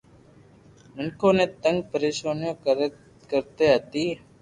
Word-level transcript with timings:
مينکون 0.95 1.33
ني 1.37 1.45
تنگ 1.63 1.77
پريݾون 1.91 2.39
ڪرتي 3.29 3.65
ھتي 3.75 4.05